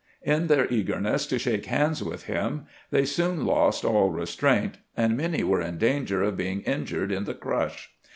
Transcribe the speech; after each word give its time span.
In 0.23 0.47
their 0.47 0.65
eagerness 0.73 1.27
to 1.27 1.37
shake 1.37 1.67
hands 1.67 2.03
with 2.03 2.23
him, 2.23 2.65
they 2.89 3.05
soon 3.05 3.45
lost 3.45 3.85
all 3.85 4.09
restraint, 4.09 4.79
and 4.97 5.15
many 5.15 5.43
were 5.43 5.61
in 5.61 5.77
danger 5.77 6.23
of 6.23 6.35
being 6.37 6.61
injured 6.61 7.11
in 7.11 7.25
the 7.25 7.35
crush. 7.35 7.91